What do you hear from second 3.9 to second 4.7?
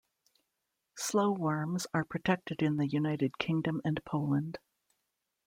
Poland.